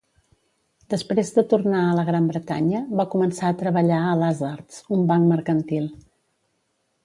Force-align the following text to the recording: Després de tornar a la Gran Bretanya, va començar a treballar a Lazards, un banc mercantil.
Després 0.93 1.29
de 1.35 1.43
tornar 1.51 1.81
a 1.89 1.91
la 1.99 2.05
Gran 2.07 2.31
Bretanya, 2.31 2.81
va 3.01 3.07
començar 3.13 3.51
a 3.53 3.59
treballar 3.61 4.01
a 4.09 4.17
Lazards, 4.25 4.83
un 4.99 5.07
banc 5.15 5.33
mercantil. 5.37 5.89